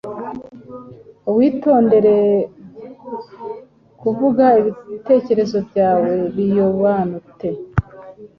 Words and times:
Witondere 1.35 2.15
kuvuga 4.01 4.45
ibitekerezo 4.59 5.57
byawe 5.67 6.13
biobanute 6.35 7.49